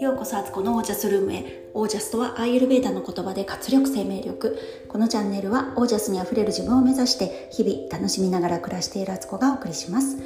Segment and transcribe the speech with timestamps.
[0.00, 1.70] ようこそあつこのオージャスルームへ。
[1.74, 4.58] オージャスとはアーユルベーダの言葉で活力生命力。
[4.88, 10.16] このチャンネルはオージャスにあふれる自分を目指して日々楽しみながら暮らしているあつこがお送りします。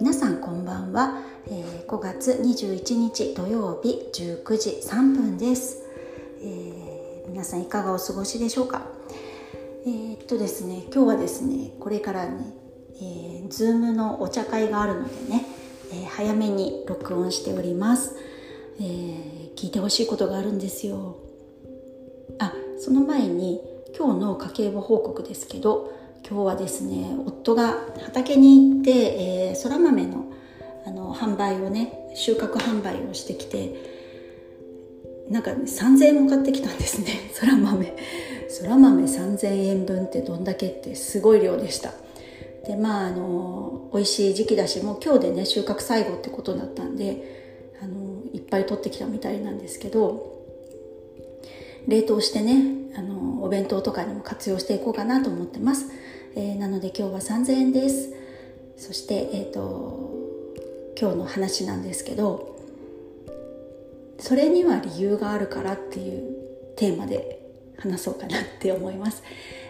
[0.00, 1.18] 皆さんこんばんは、
[1.48, 5.82] えー、5月21日土曜日19時3分です、
[6.40, 8.86] えー、皆さんいかがお過ごしでしょうか？
[9.84, 12.54] えー、っとですね今日はですねこれからね、
[13.02, 15.44] えー、 Zoom のお茶会があるのでね、
[15.92, 18.16] えー、早めに録音しております。
[18.80, 21.16] えー、聞いてほしいことがあるんですよ。
[22.38, 23.60] あその前に
[23.96, 25.92] 今日の家計簿報告ですけど
[26.26, 30.32] 今日はですね夫が畑に行って、えー、そら豆の
[30.84, 34.02] あの販売をね収穫販売をしてきて
[35.30, 37.06] なんか、ね、3000円も買ってきたんですね。
[37.32, 37.96] そら豆。
[38.48, 41.94] そら豆3000円分ってどんだけってすごい量でした。
[42.66, 50.40] でまああの美味しい時期だしもう今日でね収穫最後ってことだったんであのいっぱい取ってきたみたいなんですけど
[51.88, 52.62] 冷凍してね
[52.96, 55.90] あのお弁当とかにも活用していこうかなと思ってます、
[56.36, 58.22] えー、なので今日は3000円です。
[58.76, 60.10] そして、えーと、
[61.00, 62.58] 今日の話なんですけど
[64.18, 66.34] それには理由があるからっていう
[66.76, 67.41] テーマで
[67.78, 69.22] 話そうかなって思います、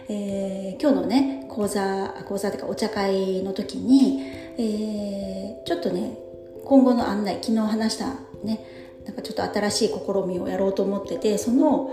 [0.09, 4.21] えー、今日のね講座講座というかお茶会の時に、
[4.57, 6.17] えー、ちょっとね
[6.65, 8.65] 今後の案内昨日話したね
[9.05, 9.93] なんかちょっと新しい試
[10.27, 11.91] みをやろうと思っててその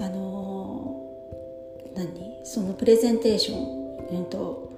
[0.00, 2.32] あのー、何？
[2.44, 4.72] そのプレゼンテーションえっと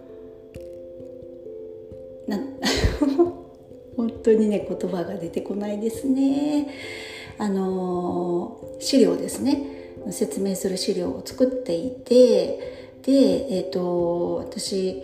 [2.26, 2.38] な
[3.96, 6.68] 本当にね言葉が出てこないですね。
[7.38, 9.83] あの、資料ですね。
[10.10, 13.12] 説明する資料を作っていてで
[13.50, 15.02] えっ、ー、と私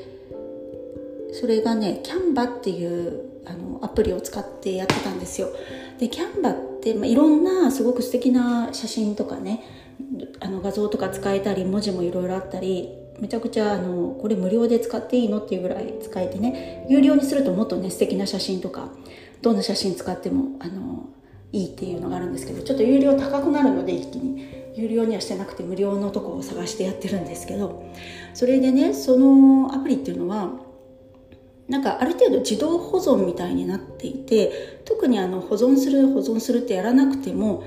[1.32, 5.48] それがねキャンバっていうあのアプリを使ってやってたんですよ。
[5.98, 9.62] でキャンバって、まあ、いろんなすごく素敵な写真とかね
[10.40, 12.90] あの画像とか使えたり文字もいろいろあったり
[13.20, 18.88] めちゃくちゃあのこれ無料で使っていいのっていうぐらい使えてね有料にするともっとね素敵な写真とか
[19.42, 21.08] どんな写真使ってもあの
[21.52, 24.59] いいっていうのがあるんですけどちょっと有料高くなるので一気に。
[24.80, 27.84] 有料にはしてなくて無料のとこを探してやってるんですけど
[28.34, 30.50] それでねそのアプリっていうのは
[31.68, 37.64] なんかある程度自動保存みたいになっていて特にあの保存する保存するってやらなくても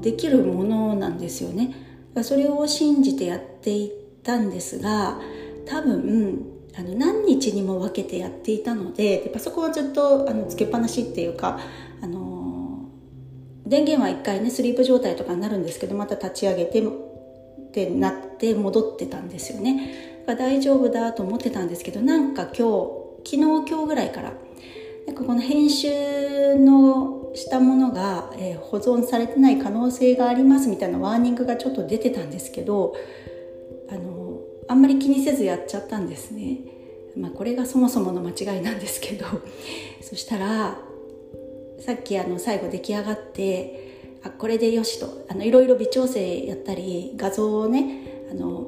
[0.00, 1.74] できるものなんですよね。
[2.22, 5.20] それを信じてやっていったんですが
[5.66, 11.60] 多分あの何日にも分けてやっていたのででパソコンはずっとあのつけっぱなしっていうか
[13.68, 16.84] 電源は一回ねスリープ状態とかになるんですけどまた立ち上げてっ
[17.70, 20.24] てなって戻ってたんですよね。
[20.26, 24.32] 大丈夫だと思ってたんですけどなんか今日昨日今日ぐらいから
[25.06, 32.94] なんかこの編集のしたものが、えー、保存されてない可能性がありますみたいなワーニングがちょっと出てたんですけど
[33.90, 36.58] あのあんまり気にせずやっちゃったんですね。
[37.16, 39.26] まあ、これがそもそもの間違いなんですけど
[40.00, 40.78] そしたら
[41.80, 45.26] さっきあの最後出来上がってあこれでよしと。
[45.30, 48.66] あのいろいろ微調整やったり画像をねあの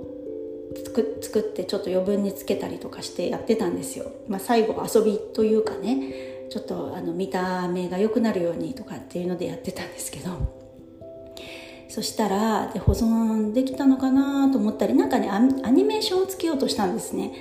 [1.21, 10.61] 作ってちょっと余分につけたりとかしてやってたんですよ、まあ、最後遊びというかねちょっとあの見た目が良くなるようにとかっていうのでやってたんですけど。
[11.89, 17.33] そしたらで保存できたのかなと思ったりなんかねアニメーションをつけようとしたんですね。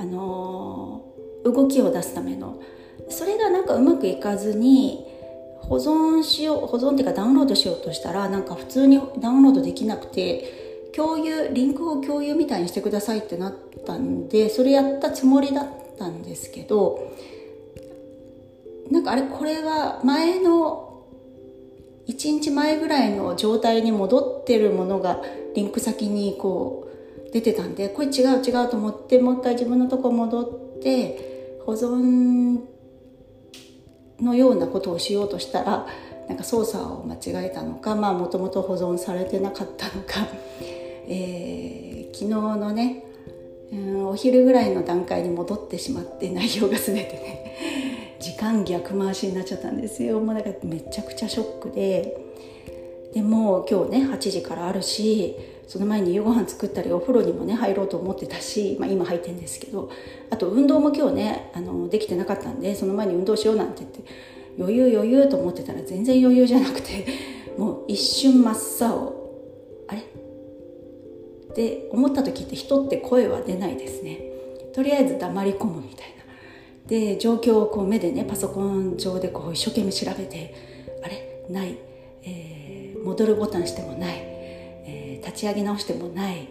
[0.00, 1.04] あの
[1.44, 2.60] 動きを出すための。
[3.08, 5.06] それがなんかうまくいかずに
[5.62, 13.54] 保存しよう保存っていうかダウンロードしようとしたらなんか普通にダウンロードできなくて共有リンクを共有みたいにしてくださいってなっ
[13.86, 15.66] たんでそれやったつもりだっ
[15.98, 17.12] たんですけど
[18.90, 21.06] なんかあれこれは前の
[22.08, 25.22] 1日前ぐらいの状態に戻ってるものが
[25.54, 26.90] リンク先にこ
[27.28, 32.71] う出てたんでこれ違う違うと思ってもう一回自分のとこ戻って保存
[34.22, 35.86] のようなことをしようとしたら
[36.28, 40.26] なんか操作を間違えたのかまあもともと保存されてなかったのか。
[41.08, 43.04] えー、昨日のね、
[43.72, 50.20] うん、お昼ぐらいの段階に戻ってしまって内容が全てね時間逆回しになっちゃったんですよ。
[50.20, 52.16] もうだからめちゃくちゃショックで。
[53.12, 55.36] でも今日ね8時からあるし
[55.66, 59.90] その前に夕ご飯作ったりお風呂にもね入ろうと思ってたし、まあ、今入ってんですけど
[60.30, 64.00] あと運動も今日ねあのできてなかったんでその前に運動しようなんて言って
[64.58, 67.06] 余裕余裕と思ってたら全然余裕じゃなくて
[67.56, 69.14] もう一瞬真っ青
[69.88, 70.00] あれ？
[70.00, 74.20] って思った時って人って声は出ないですね。
[74.74, 76.22] とりあえず黙り込むみたいな。
[76.88, 80.54] で状況をこう目でねパソコン上でこう一生懸命調べて
[81.02, 81.44] あれ？
[81.50, 81.76] ない、
[82.24, 84.24] えー、戻るボタンしてもない、
[85.32, 86.48] 立ち上げ直してもない、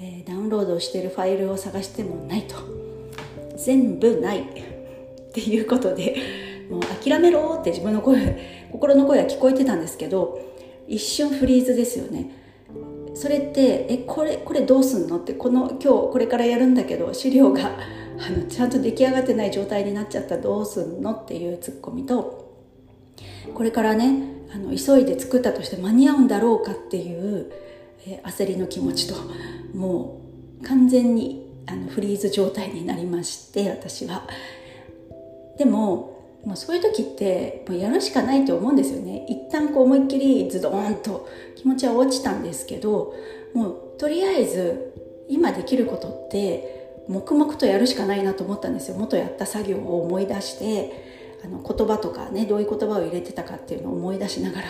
[0.00, 2.56] えー、ダウンロードしてるファイルを探してもないと。
[3.56, 4.44] 全部ないっ
[5.32, 10.40] ていうことでもう諦めろって自分の声心の声は聞こえてたんですけど
[10.88, 12.30] 一瞬フリーズですよね。
[13.14, 17.78] それってえこれこれどうすんのってこの今日これからやるんだけど資料が
[18.18, 20.36] あのちゃんと出来上がってない状態になっちゃった。
[20.38, 22.56] どうすんのっていうツッコミと
[23.54, 27.52] これからねあの急いで作ったとして間に合うんだろうかっていう、
[28.06, 29.14] え焦りの気持ちと
[29.74, 30.20] も
[30.62, 34.26] う完全にあのフリーズ状態になりまして私は。
[35.58, 36.12] でも
[36.44, 39.24] もうそういう時ってもうやるしかないと思うんですよね。
[39.28, 43.14] 一旦こう思いっきりズドーンと気持ちは落ちたんですけど
[43.54, 44.92] もうとりあえず
[45.28, 48.96] 今できることって黙々とやるしかないなと思ったんですよ。
[48.98, 54.66] 元やった作業を思い出してあの言葉とかねどういう言葉を入れてたかっていうのを思い出しながら。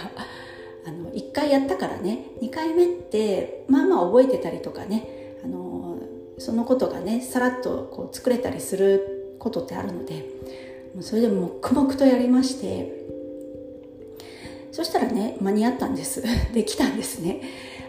[0.86, 2.26] あの1回やったからね。
[2.42, 5.38] 2回目ってまあまあ覚えてたりとかね。
[5.44, 5.98] あの
[6.38, 10.24] そのことがねさらっとこう作れたりすることってあるので。
[11.00, 13.04] それで黙々とやりまして。
[14.70, 16.22] そしたらね間に合ったんです。
[16.52, 17.40] できたんですね。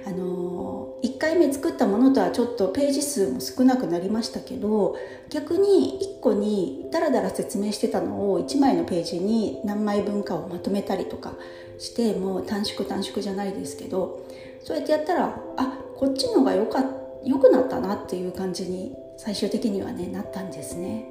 [0.05, 0.74] あの
[1.05, 4.95] 1回目作ったものとはちょっとページ数も少なくなりましたけど
[5.29, 11.35] 逆に1個にダラダラ説明してたのを1枚のページに何枚分かをまとめたりとか
[11.77, 14.25] してもう短縮短縮じゃないですけど
[14.63, 16.83] そうやってやったらあこっちの方がよか
[17.23, 21.05] 良くなったなっていう感じに最終的にはねなったんですね。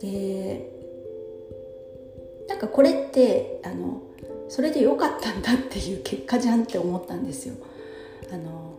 [0.00, 0.70] で
[2.48, 4.02] なんかこれってあの
[4.48, 7.54] それで良かったんだっていう結果じゃんって思ったんですよ。
[8.32, 8.74] あの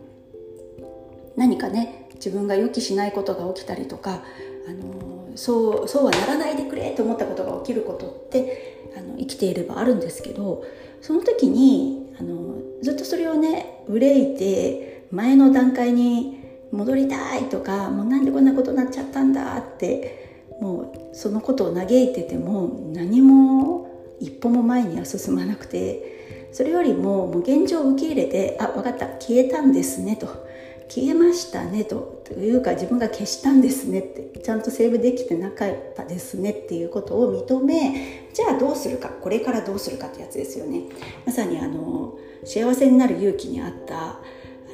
[1.36, 4.22] 何かね自分が予期しないことが起きたりとか
[4.68, 10.64] あのそうそうはならないでくれと思ったことが起きることってあの生きていればあるんですけど
[11.02, 16.40] その時にあのずっとそれをね憂いて前の段階に
[16.72, 30.26] 戻りたいとかもうなんでこんなことになっちゃったんだってもうそのことを嘆いてても何も一歩も前には進まなくてそれよりももう現状を受け入れて「あ分かった消えたんですね」と
[30.88, 40.82] 「消えましたね」とというか自分が消したんですねってちゃんとセーブできてなかったですねっていうことを認めじゃあどうするかこれからどうするかってやつですよね。
[41.24, 44.20] まさにあの幸せになる勇気にあったあ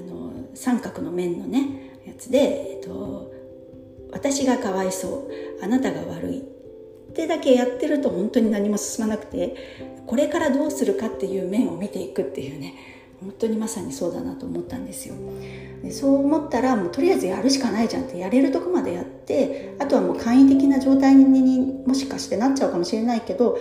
[0.07, 3.33] の三角の面のねやつで、えっと、
[4.11, 6.43] 私がかわいそうあなたが悪いっ
[7.13, 9.57] てだけやってると本当に何も進まなくて
[10.07, 12.75] これからどうするかっていう面を見ていくっていうね
[13.23, 15.15] 本当にまさにそうだなと思ったんですよ
[15.83, 23.59] でそう思ったらもうとりあえずやるしかないじゃんってやれるとこまでやってあとはもう簡易的な状態にもしかしてなっちゃうかもしれないけど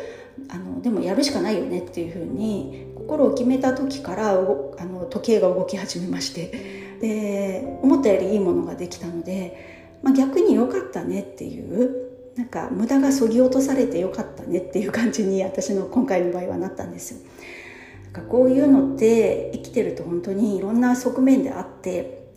[0.49, 17.19] あのでもやるしかないよねっていうふうに心を決めた時からあの時計が動き始めましてで思ったよりいいものができたので、まあ、逆に良かったねっていうなんか無駄がそぎ落とされてよかったねっていう感じに私の今回の場合はなったんですよ。
[18.13, 22.27] かこういうのって生きてると本当にいろんな側面であって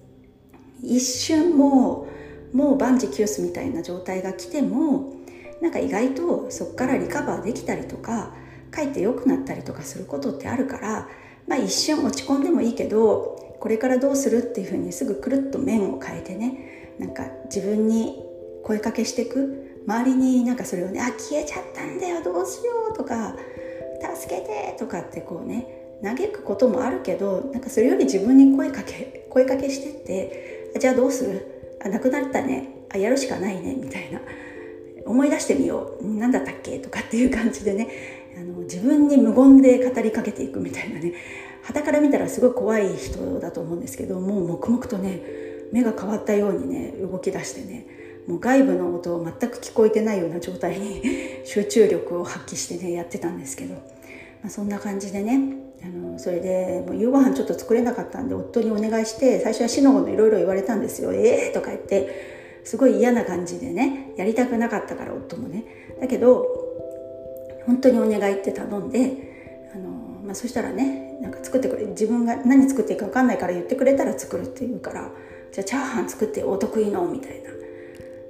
[0.82, 2.08] 一瞬も
[2.52, 5.14] うもう万事休すみたいな状態が来ても
[5.60, 8.32] なんか意外とそこからリカバーできたりとか
[8.70, 11.08] かえって良くなったりとかすることってあるから、
[11.48, 18.22] まあ、一瞬落ち込んでもいいけどこれからどうするっていうふうにすぐくるっと面を変えてねなんか自分に
[18.62, 23.36] 声かけしていく周りになんかそれをね「あ消えちゃったんだよどうしよう」とか
[24.00, 25.66] 「助けて」とかってこうね
[26.02, 31.76] 嘆くこともあるけどなんかそれより自分に声かけ声かけしてって「じゃあどうする？
[31.84, 32.68] あなくなったね。
[32.90, 34.20] あやるしかないね」みたいな。
[35.06, 36.06] 思い出してみよう。
[36.06, 36.78] 何だったっけ？
[36.78, 37.88] とかっていう感じでね。
[38.36, 41.12] あの自分に無言で語りかけていくみたいなね。
[41.62, 45.20] 肌から見たらすごい怖い人だと思うんですけどもう黙々とね
[45.72, 47.86] 目が変わったようにね動き出してね。
[48.26, 51.02] もう外部の音を全く聞こえてないような状態に
[51.44, 53.80] 集中力を発揮してねやってたんですけど、ま
[54.46, 55.40] あ、そんな感じでね
[55.82, 62.08] あのそれでもう夕ご飯ちょっと作れなかったんで夫にお願いして最初はしのごのいろいろ言われたんですよ「ええー!」とか言って
[62.64, 65.64] すごい嫌な感じでねやりたくなかったから夫もね。
[66.00, 66.46] だけど
[67.66, 69.88] 本当にお願いって頼んであの、
[70.24, 75.10] まあ、そしたらねなんか作ってくれ自分が何作っていいか分かんないから言ってくれたら作るって言うから
[75.52, 77.63] じゃあチャーハン作ってお得意のみたいな。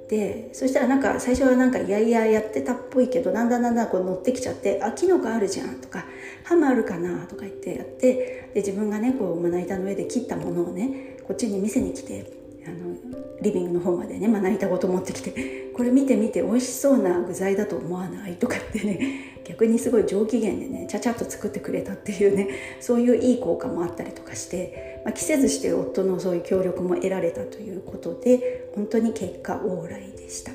[0.07, 6.05] でそしたらなんか最初はなんかいやいややってたっぽいけどだんだんだんだんこう乗ってきちゃって「あキノコあるじゃん」とか
[6.45, 12.31] 「ハムあるかな」とか言ってやってで自分がねこうまな板の上で切ったものをねこっちに店に来て
[12.67, 12.95] あの
[13.41, 18.35] リビングの方までねまな板ごと持ってきてこれ見て見て美味しそうな具材だと思わない？
[18.35, 22.49] とかってね逆にすごい上機嫌でねちゃちゃっと作ってくれたっていうね
[22.81, 30.51] そういういい効果もあったりとかして、まあ、着せずして夫のそういう協力も得られたということで本当に結果往来でした。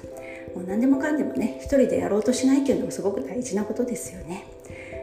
[0.54, 4.46] もう何でもかんでもね一人でやろうとしないっていうのもすごく大事なことですよね。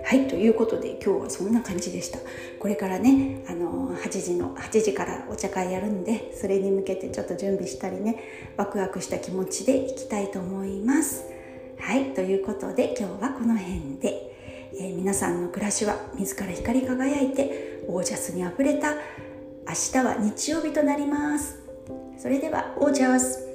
[0.04, 2.20] はいということで今日はそんな感じでした。
[2.60, 8.18] これからねあの8時の8時からお茶会やるんでそれに向けてちょっと準備したりね
[8.58, 11.37] ワクワクした気持ちでいきたいと思います。
[11.80, 14.36] はいということで今日はこの辺で、
[14.80, 19.00] えー、皆さんの暮らしは自ら光り輝いてオージャスにあふれた明
[19.94, 21.60] 日は日曜日となります。
[22.18, 23.48] それではオージャス。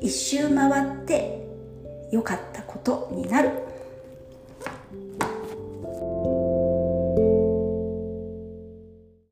[0.00, 1.46] 一周回って
[2.10, 3.67] 良かったことになる。